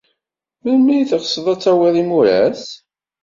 Melmi 0.61 0.91
ay 0.95 1.05
teɣsed 1.09 1.45
ad 1.53 1.59
tawid 1.61 1.95
imuras? 2.01 2.63